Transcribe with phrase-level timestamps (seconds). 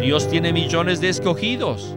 [0.00, 1.94] Dios tiene millones de escogidos.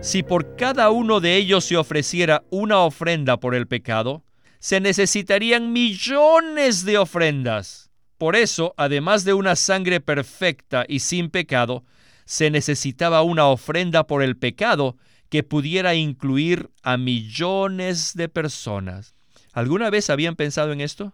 [0.00, 4.22] Si por cada uno de ellos se ofreciera una ofrenda por el pecado,
[4.60, 7.90] se necesitarían millones de ofrendas.
[8.16, 11.84] Por eso, además de una sangre perfecta y sin pecado,
[12.26, 14.96] se necesitaba una ofrenda por el pecado
[15.28, 19.16] que pudiera incluir a millones de personas.
[19.52, 21.12] ¿Alguna vez habían pensado en esto?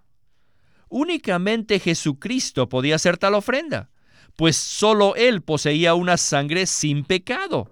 [0.91, 3.89] Únicamente Jesucristo podía hacer tal ofrenda,
[4.39, 7.69] pues solo Él poseía una sangre sin pecado.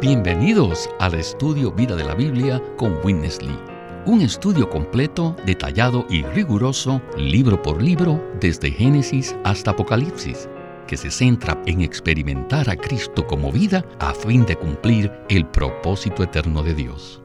[0.00, 3.58] Bienvenidos al estudio Vida de la Biblia con Witness Lee.
[4.06, 10.48] Un estudio completo, detallado y riguroso, libro por libro, desde Génesis hasta Apocalipsis,
[10.86, 16.22] que se centra en experimentar a Cristo como vida a fin de cumplir el propósito
[16.22, 17.20] eterno de Dios.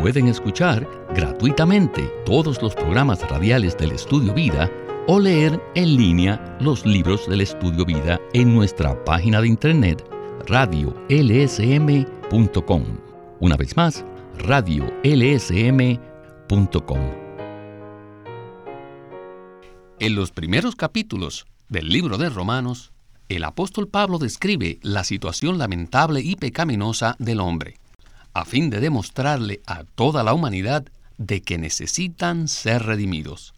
[0.00, 4.70] Pueden escuchar gratuitamente todos los programas radiales del Estudio Vida
[5.06, 10.04] o leer en línea los libros del Estudio Vida en nuestra página de internet
[10.46, 12.02] radiolsm.com.
[13.40, 14.04] Una vez más,
[14.38, 15.00] radiolsm.com.
[19.98, 22.92] En los primeros capítulos del libro de Romanos,
[23.28, 27.78] el apóstol Pablo describe la situación lamentable y pecaminosa del hombre,
[28.34, 30.84] a fin de demostrarle a toda la humanidad
[31.18, 33.54] de que necesitan ser redimidos.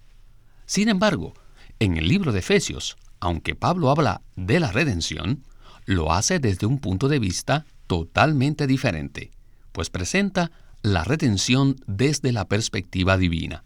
[0.67, 1.34] Sin embargo,
[1.79, 5.45] en el libro de Efesios, aunque Pablo habla de la redención,
[5.87, 9.31] lo hace desde un punto de vista totalmente diferente,
[9.73, 10.51] pues presenta
[10.83, 13.65] la redención desde la perspectiva divina.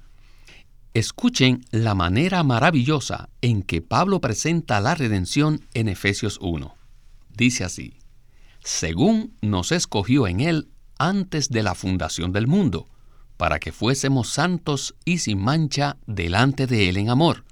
[0.95, 6.75] Escuchen la manera maravillosa en que Pablo presenta la redención en Efesios 1.
[7.37, 7.99] Dice así,
[8.65, 12.89] según nos escogió en él antes de la fundación del mundo,
[13.39, 17.45] para que fuésemos santos y sin mancha delante de él en amor,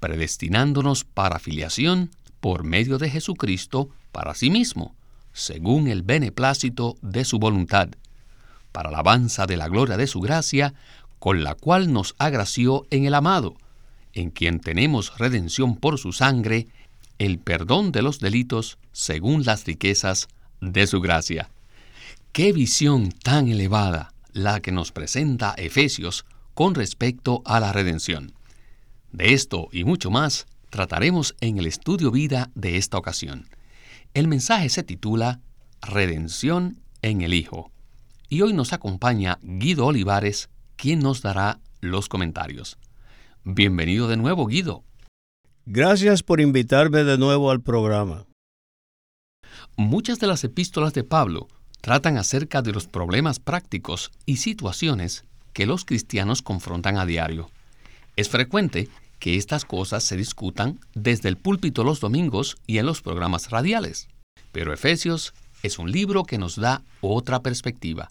[0.00, 4.94] predestinándonos para filiación por medio de Jesucristo para sí mismo,
[5.32, 7.88] según el beneplácito de su voluntad,
[8.72, 10.74] para alabanza de la gloria de su gracia,
[11.20, 13.54] con la cual nos agració en el amado,
[14.14, 16.66] en quien tenemos redención por su sangre,
[17.18, 20.26] el perdón de los delitos según las riquezas
[20.60, 21.48] de su gracia.
[22.32, 28.32] Qué visión tan elevada la que nos presenta Efesios con respecto a la redención.
[29.12, 33.48] De esto y mucho más trataremos en el estudio vida de esta ocasión.
[34.14, 35.40] El mensaje se titula
[35.82, 37.70] Redención en el Hijo.
[38.28, 42.78] Y hoy nos acompaña Guido Olivares, quien nos dará los comentarios.
[43.44, 44.84] Bienvenido de nuevo, Guido.
[45.64, 48.26] Gracias por invitarme de nuevo al programa.
[49.76, 51.48] Muchas de las epístolas de Pablo
[51.80, 57.50] tratan acerca de los problemas prácticos y situaciones que los cristianos confrontan a diario.
[58.16, 63.02] Es frecuente que estas cosas se discutan desde el púlpito los domingos y en los
[63.02, 64.08] programas radiales.
[64.52, 68.08] Pero Efesios es un libro que nos da otra perspectiva,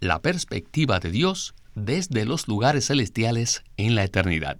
[0.00, 4.58] la perspectiva de Dios desde los lugares celestiales en la eternidad.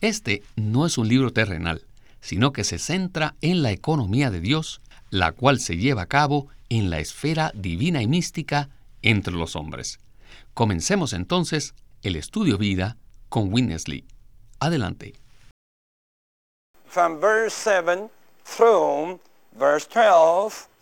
[0.00, 1.84] Este no es un libro terrenal,
[2.20, 4.80] sino que se centra en la economía de Dios,
[5.10, 8.70] la cual se lleva a cabo en la esfera divina y mística
[9.02, 10.00] entre los hombres.
[10.54, 12.96] Comencemos entonces el estudio vida
[13.28, 14.06] con Winnesley.
[14.58, 15.12] Adelante.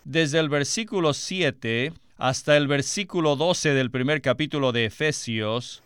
[0.04, 5.82] Desde el versículo 7 hasta el versículo 12 del primer capítulo de Efesios,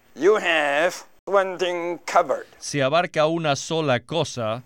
[2.58, 4.62] se abarca una sola cosa,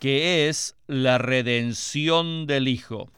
[0.00, 3.08] que es la redención del Hijo.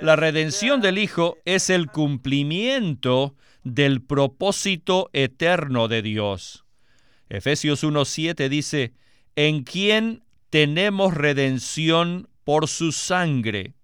[0.00, 6.64] La redención del Hijo es el cumplimiento del propósito eterno de Dios.
[7.28, 8.94] Efesios 1.7 dice,
[9.36, 13.74] en quien tenemos redención por su sangre,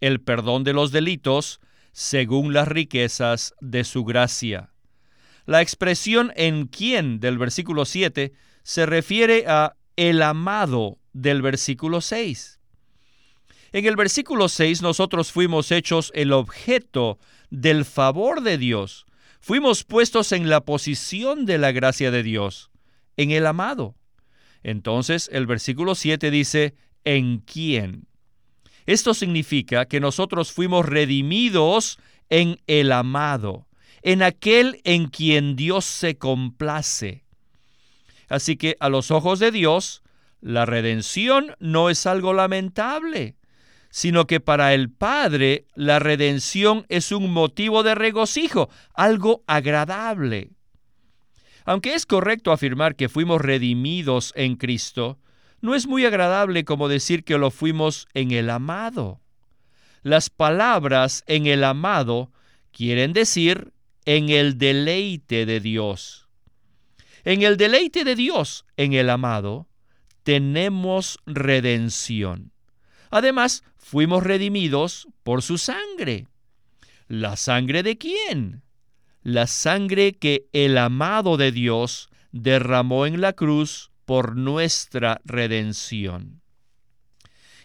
[0.00, 1.60] el perdón de los delitos,
[1.92, 4.70] según las riquezas de su gracia.
[5.46, 8.32] La expresión en quien del versículo 7
[8.62, 12.57] se refiere a el amado del versículo 6.
[13.72, 17.18] En el versículo 6 nosotros fuimos hechos el objeto
[17.50, 19.04] del favor de Dios.
[19.40, 22.70] Fuimos puestos en la posición de la gracia de Dios,
[23.16, 23.94] en el amado.
[24.62, 26.74] Entonces el versículo 7 dice,
[27.04, 28.06] ¿en quién?
[28.86, 31.98] Esto significa que nosotros fuimos redimidos
[32.30, 33.68] en el amado,
[34.02, 37.24] en aquel en quien Dios se complace.
[38.30, 40.02] Así que a los ojos de Dios,
[40.40, 43.37] la redención no es algo lamentable
[43.98, 50.52] sino que para el Padre la redención es un motivo de regocijo, algo agradable.
[51.64, 55.18] Aunque es correcto afirmar que fuimos redimidos en Cristo,
[55.60, 59.20] no es muy agradable como decir que lo fuimos en el amado.
[60.04, 62.30] Las palabras en el amado
[62.70, 63.72] quieren decir
[64.04, 66.28] en el deleite de Dios.
[67.24, 69.66] En el deleite de Dios, en el amado,
[70.22, 72.52] tenemos redención.
[73.10, 76.26] Además, fuimos redimidos por su sangre.
[77.06, 78.62] ¿La sangre de quién?
[79.22, 86.40] La sangre que el amado de Dios derramó en la cruz por nuestra redención.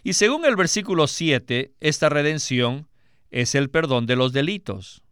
[0.02, 2.88] Y según el versículo 7, esta redención
[3.30, 5.02] es el perdón de los delitos.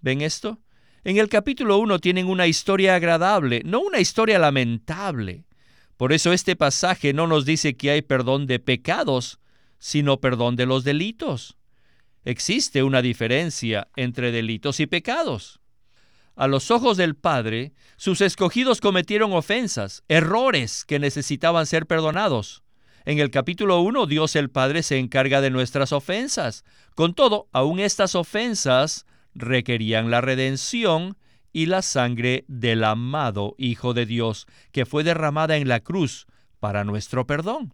[0.00, 0.60] ¿Ven esto?
[1.04, 5.44] En el capítulo 1 tienen una historia agradable, no una historia lamentable.
[5.96, 9.38] Por eso este pasaje no nos dice que hay perdón de pecados,
[9.86, 11.56] sino perdón de los delitos.
[12.24, 15.60] Existe una diferencia entre delitos y pecados.
[16.34, 22.64] A los ojos del Padre, sus escogidos cometieron ofensas, errores que necesitaban ser perdonados.
[23.04, 26.64] En el capítulo 1, Dios el Padre se encarga de nuestras ofensas.
[26.96, 29.06] Con todo, aún estas ofensas
[29.36, 31.16] requerían la redención
[31.52, 36.26] y la sangre del amado Hijo de Dios, que fue derramada en la cruz
[36.58, 37.72] para nuestro perdón.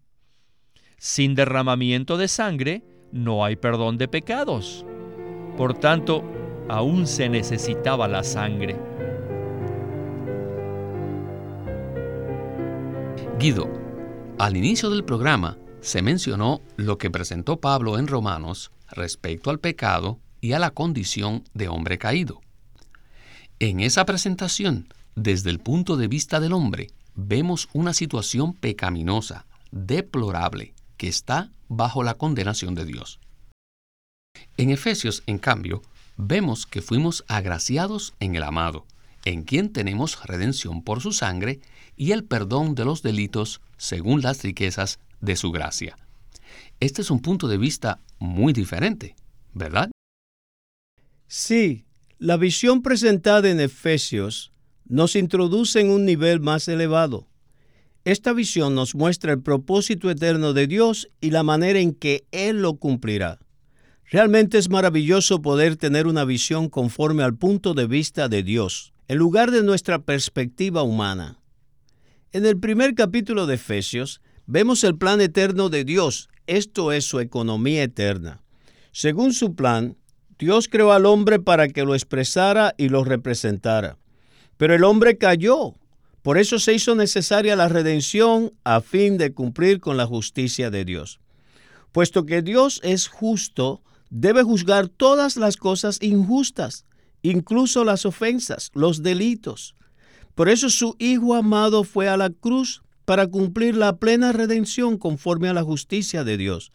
[1.04, 4.86] Sin derramamiento de sangre no hay perdón de pecados.
[5.56, 6.22] Por tanto,
[6.68, 8.78] aún se necesitaba la sangre.
[13.36, 13.68] Guido,
[14.38, 20.20] al inicio del programa se mencionó lo que presentó Pablo en Romanos respecto al pecado
[20.40, 22.42] y a la condición de hombre caído.
[23.58, 30.74] En esa presentación, desde el punto de vista del hombre, vemos una situación pecaminosa, deplorable,
[31.02, 33.18] que está bajo la condenación de Dios.
[34.56, 35.82] En Efesios, en cambio,
[36.16, 38.86] vemos que fuimos agraciados en el amado,
[39.24, 41.58] en quien tenemos redención por su sangre
[41.96, 45.98] y el perdón de los delitos según las riquezas de su gracia.
[46.78, 49.16] Este es un punto de vista muy diferente,
[49.54, 49.90] ¿verdad?
[51.26, 51.84] Sí,
[52.20, 54.52] la visión presentada en Efesios
[54.84, 57.26] nos introduce en un nivel más elevado.
[58.04, 62.60] Esta visión nos muestra el propósito eterno de Dios y la manera en que Él
[62.60, 63.38] lo cumplirá.
[64.10, 69.18] Realmente es maravilloso poder tener una visión conforme al punto de vista de Dios, en
[69.18, 71.38] lugar de nuestra perspectiva humana.
[72.32, 77.20] En el primer capítulo de Efesios vemos el plan eterno de Dios, esto es su
[77.20, 78.42] economía eterna.
[78.90, 79.96] Según su plan,
[80.40, 83.96] Dios creó al hombre para que lo expresara y lo representara.
[84.56, 85.74] Pero el hombre cayó,
[86.22, 90.84] por eso se hizo necesaria la redención a fin de cumplir con la justicia de
[90.84, 91.18] Dios.
[91.90, 96.84] Puesto que Dios es justo, debe juzgar todas las cosas injustas,
[97.22, 99.74] incluso las ofensas, los delitos.
[100.34, 105.48] Por eso su Hijo amado fue a la cruz para cumplir la plena redención conforme
[105.48, 106.72] a la justicia de Dios.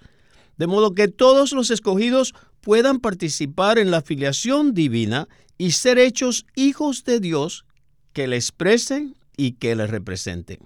[0.57, 6.45] De modo que todos los escogidos puedan participar en la filiación divina y ser hechos
[6.55, 7.65] hijos de Dios
[8.13, 10.59] que le expresen y que le representen.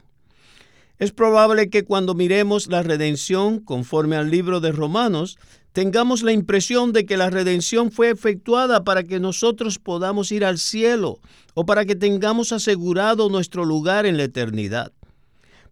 [0.97, 5.37] Es probable que cuando miremos la redención conforme al libro de Romanos,
[5.73, 10.57] tengamos la impresión de que la redención fue efectuada para que nosotros podamos ir al
[10.57, 11.19] cielo
[11.53, 14.91] o para que tengamos asegurado nuestro lugar en la eternidad.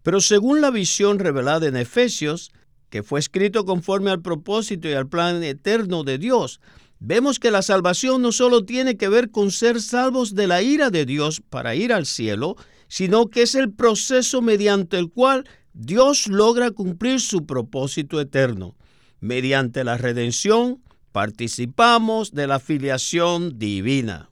[0.02, 2.50] Pero según la visión revelada en Efesios,
[2.88, 6.60] que fue escrito conforme al propósito y al plan eterno de Dios,
[7.00, 10.90] vemos que la salvación no solo tiene que ver con ser salvos de la ira
[10.90, 12.56] de Dios para ir al cielo,
[12.88, 18.76] sino que es el proceso mediante el cual Dios logra cumplir su propósito eterno.
[19.20, 24.30] Mediante la redención, participamos de la filiación divina.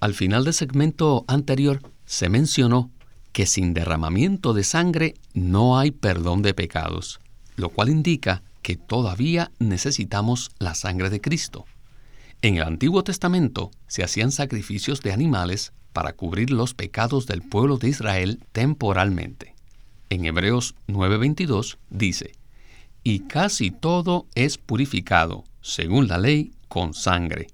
[0.00, 2.90] Al final del segmento anterior se mencionó
[3.32, 7.20] que sin derramamiento de sangre no hay perdón de pecados,
[7.56, 11.66] lo cual indica que todavía necesitamos la sangre de Cristo.
[12.42, 17.76] En el Antiguo Testamento se hacían sacrificios de animales para cubrir los pecados del pueblo
[17.76, 19.54] de Israel temporalmente.
[20.08, 22.32] En Hebreos 9:22 dice,
[23.02, 27.48] y casi todo es purificado, según la ley, con sangre,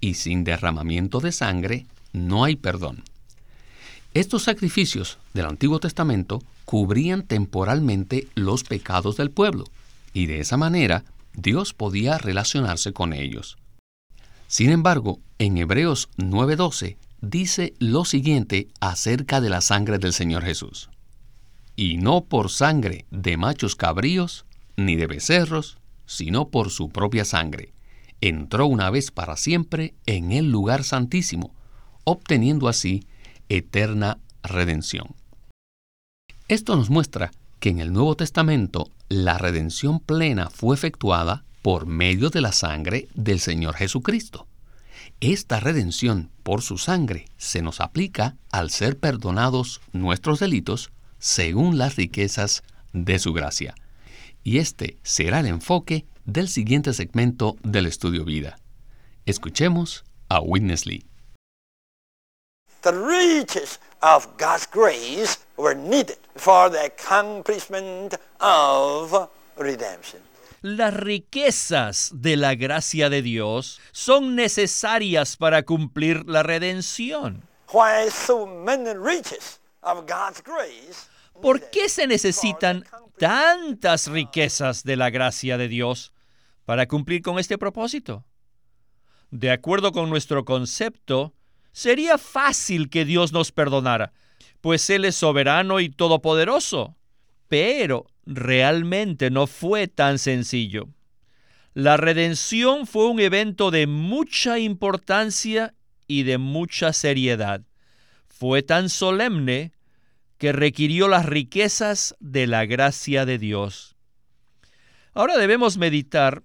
[0.00, 3.04] y sin derramamiento de sangre no hay perdón.
[4.14, 9.64] Estos sacrificios del Antiguo Testamento cubrían temporalmente los pecados del pueblo,
[10.12, 13.56] y de esa manera Dios podía relacionarse con ellos.
[14.46, 20.90] Sin embargo, en Hebreos 9:12 dice lo siguiente acerca de la sangre del Señor Jesús.
[21.76, 24.44] Y no por sangre de machos cabríos,
[24.76, 27.72] ni de becerros, sino por su propia sangre.
[28.20, 31.54] Entró una vez para siempre en el lugar santísimo,
[32.04, 33.06] obteniendo así
[33.48, 35.14] eterna redención.
[36.48, 42.30] Esto nos muestra que en el Nuevo Testamento la redención plena fue efectuada por medio
[42.30, 44.46] de la sangre del Señor Jesucristo.
[45.18, 51.96] Esta redención por su sangre se nos aplica al ser perdonados nuestros delitos según las
[51.96, 52.62] riquezas
[52.92, 53.74] de su gracia.
[54.44, 58.58] Y este será el enfoque del siguiente segmento del estudio vida.
[59.26, 61.09] Escuchemos a Witness Lee.
[62.82, 70.22] The riches of God's grace were needed for the accomplishment of redemption.
[70.62, 77.42] Las riquezas de la gracia de Dios son necesarias para cumplir la redención.
[77.72, 81.08] Why so many riches of God's grace?
[81.40, 82.84] ¿Por qué se necesitan
[83.18, 86.12] tantas riquezas de la gracia de Dios
[86.64, 88.24] para cumplir con este propósito?
[89.30, 91.32] De acuerdo con nuestro concepto,
[91.72, 94.12] sería fácil que Dios nos perdonara,
[94.60, 96.96] pues Él es soberano y todopoderoso.
[97.48, 100.88] Pero realmente no fue tan sencillo.
[101.74, 105.74] La redención fue un evento de mucha importancia
[106.06, 107.62] y de mucha seriedad.
[108.28, 109.72] Fue tan solemne
[110.38, 113.94] que requirió las riquezas de la gracia de Dios.
[115.12, 116.42] Ahora debemos meditar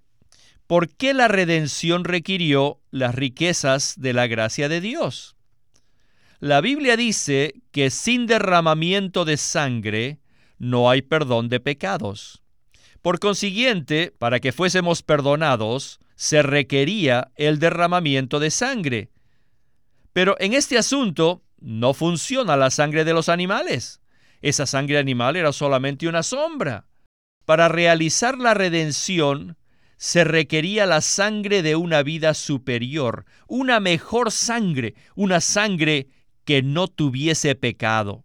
[0.68, 5.36] por qué la redención requirió las riquezas de la gracia de Dios.
[6.40, 10.20] La Biblia dice que sin derramamiento de sangre
[10.58, 12.42] no hay perdón de pecados.
[13.02, 19.12] Por consiguiente, para que fuésemos perdonados, se requería el derramamiento de sangre.
[20.14, 24.02] Pero en este asunto no funciona la sangre de los animales.
[24.42, 26.86] Esa sangre animal era solamente una sombra.
[27.46, 29.58] Para realizar la redención
[29.98, 36.08] se requería la sangre de una vida superior, una mejor sangre, una sangre
[36.44, 38.24] que no tuviese pecado.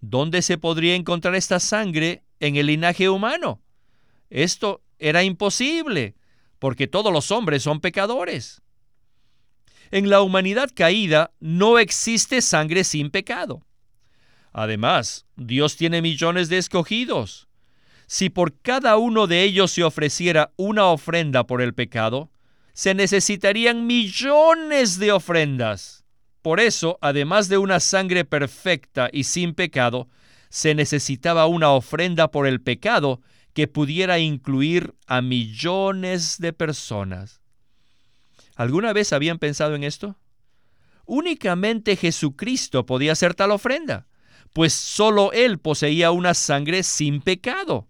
[0.00, 3.62] ¿Dónde se podría encontrar esta sangre en el linaje humano?
[4.30, 6.16] Esto era imposible,
[6.58, 8.62] porque todos los hombres son pecadores.
[9.90, 13.62] En la humanidad caída no existe sangre sin pecado.
[14.52, 17.48] Además, Dios tiene millones de escogidos.
[18.12, 22.30] Si por cada uno de ellos se ofreciera una ofrenda por el pecado,
[22.74, 26.04] se necesitarían millones de ofrendas.
[26.42, 30.10] Por eso, además de una sangre perfecta y sin pecado,
[30.50, 33.22] se necesitaba una ofrenda por el pecado
[33.54, 37.40] que pudiera incluir a millones de personas.
[38.56, 40.18] ¿Alguna vez habían pensado en esto?
[41.06, 44.06] Únicamente Jesucristo podía hacer tal ofrenda,
[44.52, 47.88] pues sólo Él poseía una sangre sin pecado,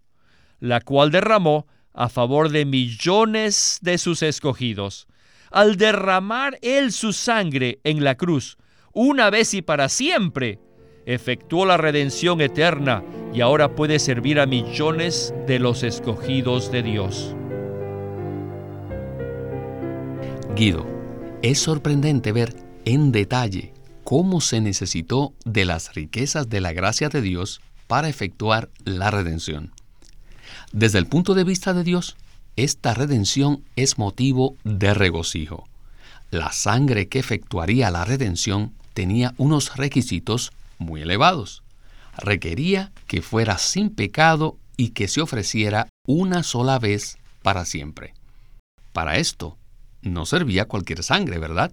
[0.63, 5.07] la cual derramó a favor de millones de sus escogidos
[5.51, 8.57] al derramar Él su sangre en la cruz,
[8.93, 10.59] una vez y para siempre,
[11.05, 13.03] efectuó la redención eterna
[13.33, 17.35] y ahora puede servir a millones de los escogidos de Dios.
[20.55, 20.87] Guido,
[21.41, 22.55] es sorprendente ver
[22.85, 23.73] en detalle
[24.05, 29.73] cómo se necesitó de las riquezas de la gracia de Dios para efectuar la redención.
[30.71, 32.15] Desde el punto de vista de Dios,
[32.55, 35.67] esta redención es motivo de regocijo.
[36.29, 41.63] La sangre que efectuaría la redención tenía unos requisitos muy elevados.
[42.17, 48.13] Requería que fuera sin pecado y que se ofreciera una sola vez para siempre.
[48.91, 49.57] Para esto,
[50.01, 51.71] no servía cualquier sangre, ¿verdad?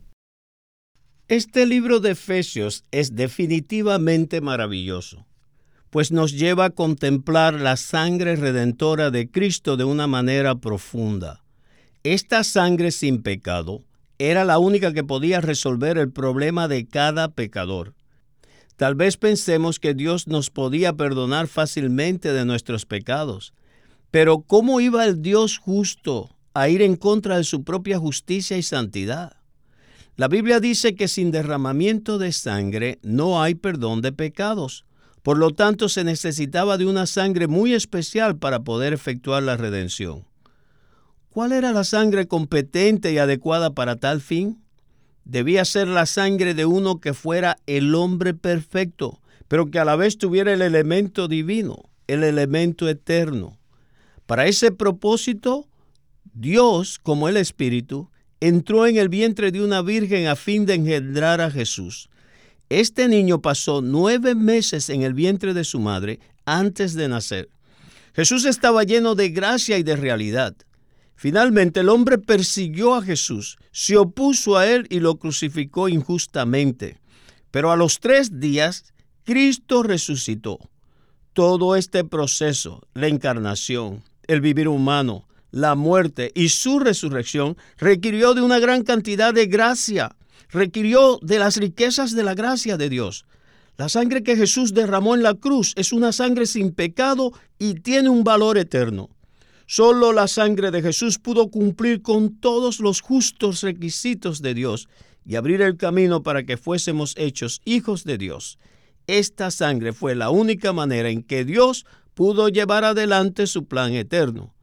[1.29, 5.27] Este libro de Efesios es definitivamente maravilloso
[5.91, 11.43] pues nos lleva a contemplar la sangre redentora de Cristo de una manera profunda.
[12.05, 13.83] Esta sangre sin pecado
[14.19, 17.95] era la única que podía resolver el problema de cada pecador.
[18.77, 23.53] Tal vez pensemos que Dios nos podía perdonar fácilmente de nuestros pecados,
[24.11, 28.63] pero ¿cómo iba el Dios justo a ir en contra de su propia justicia y
[28.63, 29.37] santidad?
[30.17, 34.85] La Biblia dice que sin derramamiento de sangre no hay perdón de pecados.
[35.23, 40.25] Por lo tanto, se necesitaba de una sangre muy especial para poder efectuar la redención.
[41.31, 44.63] ¿Cuál era la sangre competente y adecuada para tal fin?
[45.25, 49.95] Debía ser la sangre de uno que fuera el hombre perfecto, pero que a la
[49.95, 53.59] vez tuviera el elemento divino, el elemento eterno.
[54.27, 55.69] Para ese propósito,
[56.35, 58.11] Dios, como el Espíritu,
[58.41, 62.10] entró en el vientre de una virgen a fin de engendrar a Jesús.
[62.71, 67.49] Este niño pasó nueve meses en el vientre de su madre antes de nacer.
[68.15, 70.55] Jesús estaba lleno de gracia y de realidad.
[71.17, 76.99] Finalmente el hombre persiguió a Jesús, se opuso a él y lo crucificó injustamente.
[77.51, 80.61] Pero a los tres días, Cristo resucitó.
[81.33, 88.43] Todo este proceso, la encarnación, el vivir humano, la muerte y su resurrección requirió de
[88.43, 90.15] una gran cantidad de gracia,
[90.53, 93.25] requirió de las riquezas de la gracia de Dios.
[93.77, 98.11] La sangre que Jesús derramó en la cruz es una sangre sin pecado y tiene
[98.11, 99.09] un valor eterno.
[99.67, 104.89] Solo la sangre de Jesús pudo cumplir con todos los justos requisitos de Dios
[105.25, 108.59] y abrir el camino para que fuésemos hechos hijos de Dios.
[109.07, 114.55] Esta sangre fue la única manera en que Dios pudo llevar adelante su plan eterno.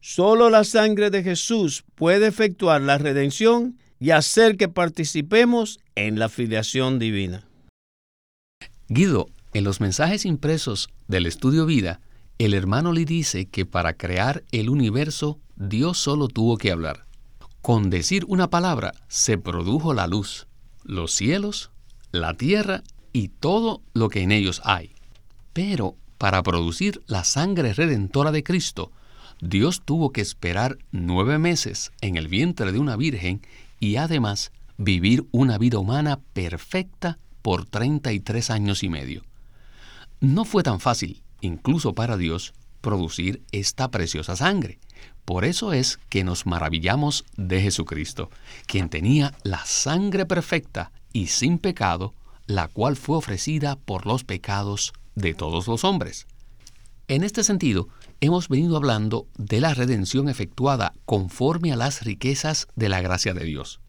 [0.00, 6.28] Solo la sangre de Jesús puede efectuar la redención y hacer que participemos en la
[6.28, 7.44] filiación divina.
[8.88, 12.00] Guido, en los mensajes impresos del estudio vida,
[12.38, 17.04] el hermano le dice que para crear el universo Dios solo tuvo que hablar.
[17.60, 20.46] Con decir una palabra se produjo la luz,
[20.84, 21.70] los cielos,
[22.12, 24.92] la tierra y todo lo que en ellos hay.
[25.52, 28.92] Pero para producir la sangre redentora de Cristo,
[29.40, 33.42] Dios tuvo que esperar nueve meses en el vientre de una virgen
[33.80, 39.22] y además vivir una vida humana perfecta por 33 años y medio.
[40.20, 44.78] No fue tan fácil, incluso para Dios, producir esta preciosa sangre.
[45.24, 48.30] Por eso es que nos maravillamos de Jesucristo,
[48.66, 52.14] quien tenía la sangre perfecta y sin pecado,
[52.46, 56.26] la cual fue ofrecida por los pecados de todos los hombres.
[57.08, 57.88] En este sentido,
[58.20, 63.44] hemos venido hablando de la redención efectuada conforme a las riquezas de la gracia de
[63.44, 63.80] Dios.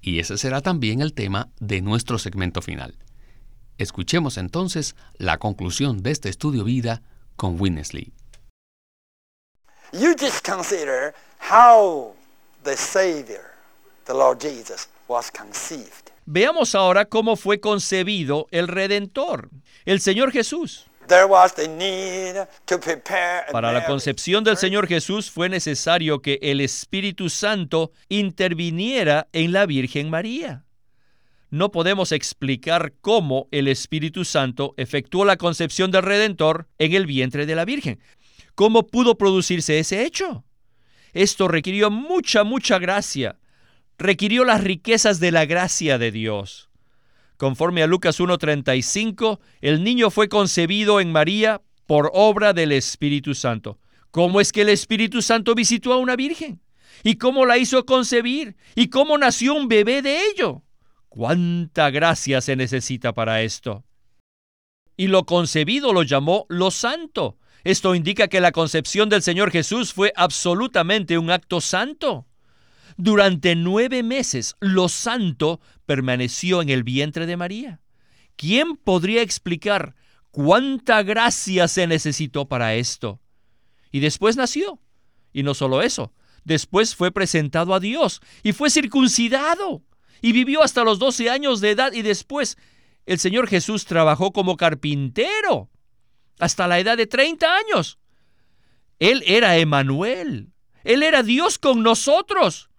[0.00, 2.98] Y ese será también el tema de nuestro segmento final.
[3.78, 7.02] Escuchemos entonces la conclusión de este estudio vida
[7.36, 8.12] con Winnesley.
[9.92, 12.14] You just consider how
[12.64, 13.52] the Savior,
[14.06, 16.10] the Lord Jesus, was conceived.
[16.24, 19.50] Veamos ahora cómo fue concebido el Redentor,
[19.84, 20.86] el Señor Jesús.
[23.52, 29.66] Para la concepción del Señor Jesús fue necesario que el Espíritu Santo interviniera en la
[29.66, 30.64] Virgen María.
[31.50, 37.44] No podemos explicar cómo el Espíritu Santo efectuó la concepción del Redentor en el vientre
[37.44, 38.00] de la Virgen.
[38.54, 40.44] ¿Cómo pudo producirse ese hecho?
[41.12, 43.38] Esto requirió mucha, mucha gracia.
[43.98, 46.70] Requirió las riquezas de la gracia de Dios.
[47.36, 53.78] Conforme a Lucas 1.35, el niño fue concebido en María por obra del Espíritu Santo.
[54.10, 56.60] ¿Cómo es que el Espíritu Santo visitó a una virgen?
[57.02, 58.56] ¿Y cómo la hizo concebir?
[58.74, 60.62] ¿Y cómo nació un bebé de ello?
[61.08, 63.84] ¿Cuánta gracia se necesita para esto?
[64.96, 67.38] Y lo concebido lo llamó lo santo.
[67.64, 72.26] Esto indica que la concepción del Señor Jesús fue absolutamente un acto santo.
[72.96, 77.80] Durante nueve meses, lo santo permaneció en el vientre de María.
[78.36, 79.94] ¿Quién podría explicar
[80.30, 83.20] cuánta gracia se necesitó para esto?
[83.90, 84.80] Y después nació.
[85.32, 86.12] Y no solo eso,
[86.44, 89.82] después fue presentado a Dios y fue circuncidado.
[90.20, 92.56] Y vivió hasta los 12 años de edad y después
[93.06, 95.70] el Señor Jesús trabajó como carpintero
[96.38, 97.98] hasta la edad de 30 años.
[98.98, 100.52] Él era Emanuel.
[100.84, 102.70] Él era Dios con nosotros.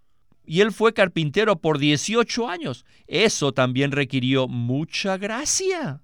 [0.45, 2.85] Y él fue carpintero por 18 años.
[3.07, 6.01] Eso también requirió mucha gracia.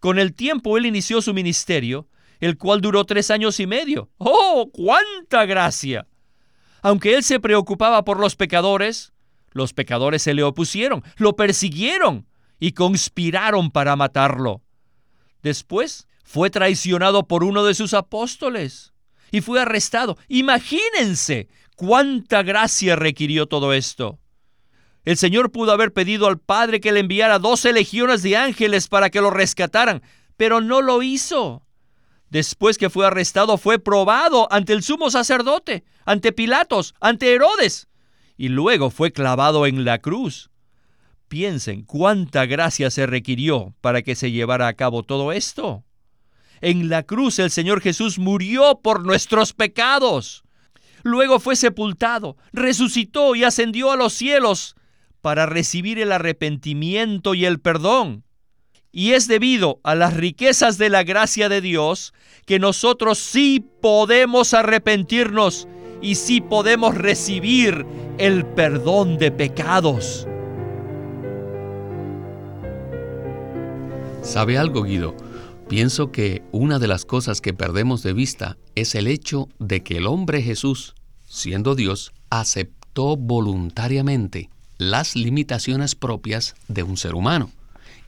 [0.00, 2.08] Con el tiempo él inició su ministerio,
[2.40, 4.10] el cual duró tres años y medio.
[4.18, 6.08] ¡Oh, cuánta gracia!
[6.82, 9.12] Aunque él se preocupaba por los pecadores,
[9.52, 12.26] los pecadores se le opusieron, lo persiguieron
[12.58, 14.62] y conspiraron para matarlo.
[15.42, 18.92] Después fue traicionado por uno de sus apóstoles
[19.30, 20.18] y fue arrestado.
[20.28, 24.18] Imagínense cuánta gracia requirió todo esto.
[25.04, 29.10] El Señor pudo haber pedido al Padre que le enviara doce legiones de ángeles para
[29.10, 30.02] que lo rescataran,
[30.36, 31.66] pero no lo hizo.
[32.30, 37.88] Después que fue arrestado, fue probado ante el sumo sacerdote, ante Pilatos, ante Herodes,
[38.36, 40.50] y luego fue clavado en la cruz.
[41.28, 45.84] Piensen cuánta gracia se requirió para que se llevara a cabo todo esto.
[46.60, 50.41] En la cruz el Señor Jesús murió por nuestros pecados.
[51.02, 54.76] Luego fue sepultado, resucitó y ascendió a los cielos
[55.20, 58.24] para recibir el arrepentimiento y el perdón.
[58.90, 62.12] Y es debido a las riquezas de la gracia de Dios
[62.44, 65.66] que nosotros sí podemos arrepentirnos
[66.02, 67.86] y sí podemos recibir
[68.18, 70.26] el perdón de pecados.
[74.22, 75.16] ¿Sabe algo, Guido?
[75.68, 79.98] Pienso que una de las cosas que perdemos de vista es el hecho de que
[79.98, 80.94] el hombre Jesús,
[81.26, 87.50] siendo Dios, aceptó voluntariamente las limitaciones propias de un ser humano.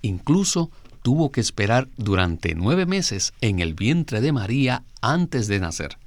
[0.03, 0.70] Incluso
[1.03, 5.98] tuvo que esperar durante nueve meses en el vientre de María antes de nacer.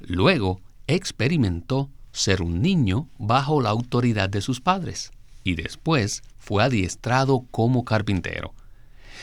[0.00, 5.12] Luego experimentó ser un niño bajo la autoridad de sus padres
[5.44, 8.54] y después fue adiestrado como carpintero.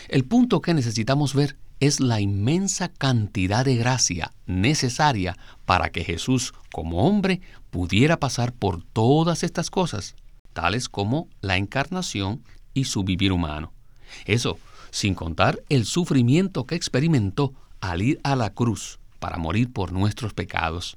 [0.08, 6.54] El punto que necesitamos ver es la inmensa cantidad de gracia necesaria para que Jesús
[6.72, 7.42] como hombre
[7.72, 10.16] pudiera pasar por todas estas cosas,
[10.54, 12.42] tales como la encarnación
[12.74, 13.74] y su vivir humano.
[14.26, 14.58] Eso,
[14.92, 20.34] sin contar el sufrimiento que experimentó al ir a la cruz para morir por nuestros
[20.34, 20.96] pecados.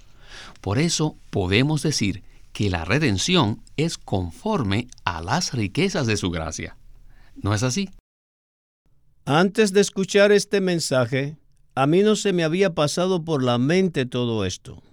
[0.60, 2.22] Por eso podemos decir
[2.52, 6.76] que la redención es conforme a las riquezas de su gracia.
[7.34, 7.90] ¿No es así?
[9.28, 11.36] Antes de escuchar este mensaje,
[11.74, 14.84] a mí no se me había pasado por la mente todo esto.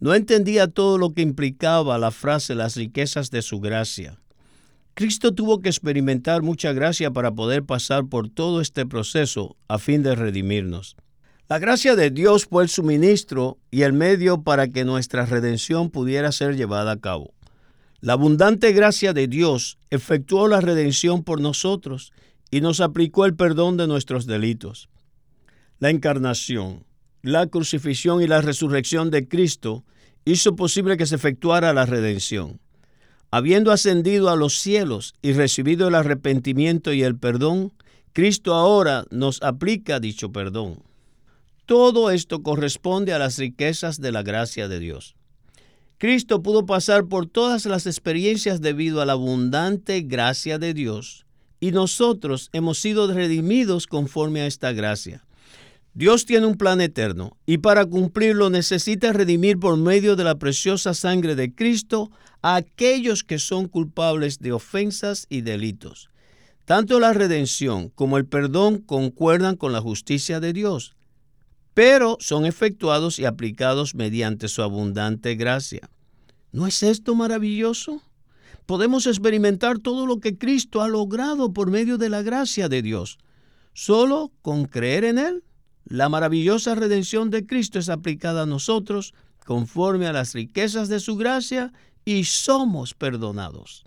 [0.00, 4.20] No entendía todo lo que implicaba la frase las riquezas de su gracia.
[4.92, 10.02] Cristo tuvo que experimentar mucha gracia para poder pasar por todo este proceso a fin
[10.02, 10.94] de redimirnos.
[11.48, 16.32] La gracia de Dios fue el suministro y el medio para que nuestra redención pudiera
[16.32, 17.32] ser llevada a cabo.
[18.02, 22.12] La abundante gracia de Dios efectuó la redención por nosotros
[22.50, 24.88] y nos aplicó el perdón de nuestros delitos.
[25.78, 26.84] La encarnación,
[27.22, 29.84] la crucifixión y la resurrección de Cristo
[30.24, 32.60] hizo posible que se efectuara la redención.
[33.30, 37.72] Habiendo ascendido a los cielos y recibido el arrepentimiento y el perdón,
[38.12, 40.82] Cristo ahora nos aplica dicho perdón.
[41.64, 45.14] Todo esto corresponde a las riquezas de la gracia de Dios.
[45.98, 51.26] Cristo pudo pasar por todas las experiencias debido a la abundante gracia de Dios
[51.60, 55.24] y nosotros hemos sido redimidos conforme a esta gracia.
[55.92, 60.94] Dios tiene un plan eterno y para cumplirlo necesita redimir por medio de la preciosa
[60.94, 62.10] sangre de Cristo
[62.42, 66.08] a aquellos que son culpables de ofensas y delitos.
[66.64, 70.94] Tanto la redención como el perdón concuerdan con la justicia de Dios,
[71.74, 75.90] pero son efectuados y aplicados mediante su abundante gracia.
[76.52, 78.02] ¿No es esto maravilloso?
[78.70, 83.18] Podemos experimentar todo lo que Cristo ha logrado por medio de la gracia de Dios.
[83.72, 85.42] Solo con creer en Él,
[85.86, 89.12] la maravillosa redención de Cristo es aplicada a nosotros
[89.44, 91.72] conforme a las riquezas de su gracia
[92.04, 93.82] y somos perdonados.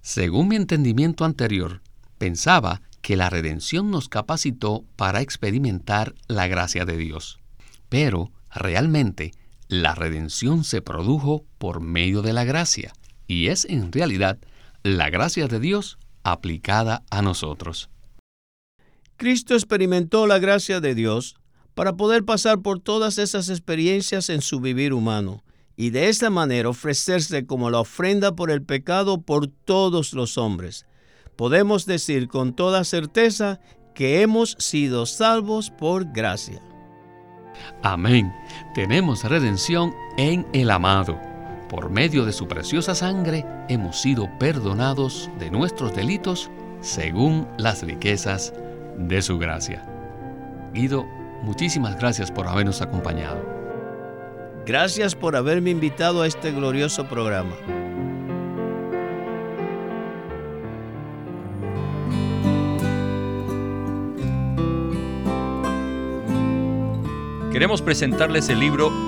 [0.00, 1.82] Según mi entendimiento anterior,
[2.16, 7.38] pensaba que la redención nos capacitó para experimentar la gracia de Dios.
[7.90, 9.32] Pero, realmente,
[9.68, 12.94] la redención se produjo por medio de la gracia
[13.28, 14.38] y es en realidad
[14.82, 17.90] la gracia de Dios aplicada a nosotros.
[19.16, 21.36] Cristo experimentó la gracia de Dios
[21.74, 25.44] para poder pasar por todas esas experiencias en su vivir humano
[25.76, 30.86] y de esa manera ofrecerse como la ofrenda por el pecado por todos los hombres.
[31.36, 33.60] Podemos decir con toda certeza
[33.94, 36.60] que hemos sido salvos por gracia.
[37.82, 38.32] Amén.
[38.74, 41.20] Tenemos redención en el amado.
[41.68, 46.50] Por medio de su preciosa sangre hemos sido perdonados de nuestros delitos
[46.80, 48.54] según las riquezas
[48.96, 49.84] de su gracia.
[50.72, 51.04] Guido,
[51.42, 53.44] muchísimas gracias por habernos acompañado.
[54.64, 57.54] Gracias por haberme invitado a este glorioso programa.
[67.52, 69.07] Queremos presentarles el libro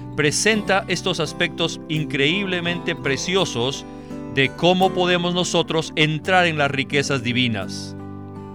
[0.15, 3.85] presenta estos aspectos increíblemente preciosos
[4.33, 7.95] de cómo podemos nosotros entrar en las riquezas divinas.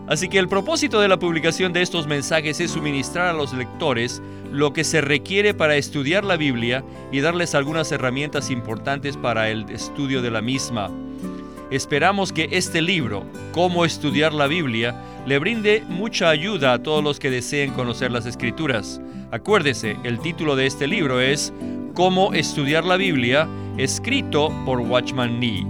[0.08, 4.22] Así que el propósito de la publicación de estos mensajes es suministrar a los lectores
[4.52, 9.68] lo que se requiere para estudiar la Biblia y darles algunas herramientas importantes para el
[9.68, 10.90] estudio de la misma.
[11.70, 14.94] Esperamos que este libro, Cómo estudiar la Biblia,
[15.26, 19.00] le brinde mucha ayuda a todos los que deseen conocer las escrituras.
[19.32, 21.52] Acuérdese, el título de este libro es
[21.94, 23.48] Cómo estudiar la Biblia,
[23.78, 25.66] escrito por Watchman Nee.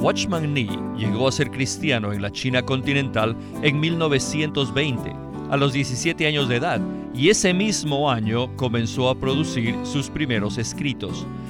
[0.00, 5.12] Watchman Nee llegó a ser cristiano en la China continental en 1920,
[5.50, 6.80] a los 17 años de edad,
[7.14, 11.26] y ese mismo año comenzó a producir sus primeros escritos.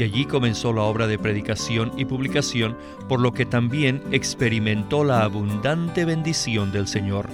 [0.00, 2.74] y allí comenzó la obra de predicación y publicación,
[3.06, 7.28] por lo que también experimentó la abundante bendición del Señor.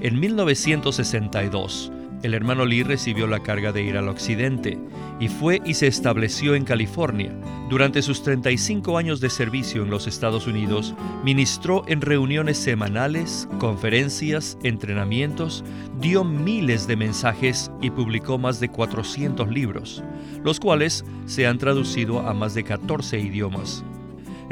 [0.00, 4.78] En 1962, el hermano Lee recibió la carga de ir al occidente
[5.18, 7.34] y fue y se estableció en California.
[7.68, 14.58] Durante sus 35 años de servicio en los Estados Unidos, ministró en reuniones semanales, conferencias,
[14.62, 15.64] entrenamientos,
[16.00, 20.02] dio miles de mensajes y publicó más de 400 libros,
[20.44, 23.84] los cuales se han traducido a más de 14 idiomas.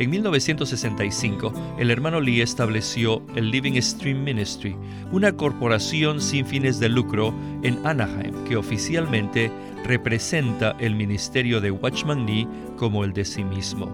[0.00, 4.74] En 1965, el hermano Lee estableció el Living Stream Ministry,
[5.12, 9.52] una corporación sin fines de lucro en Anaheim que oficialmente
[9.84, 13.90] representa el ministerio de Watchman Nee como el de sí mismo.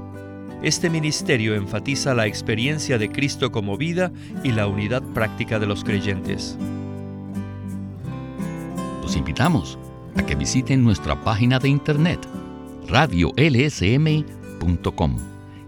[0.63, 4.13] Este ministerio enfatiza la experiencia de Cristo como vida
[4.45, 6.57] y la unidad práctica de los creyentes.
[9.03, 9.77] Los invitamos
[10.15, 12.21] a que visiten nuestra página de internet
[12.87, 15.36] radiolsm.com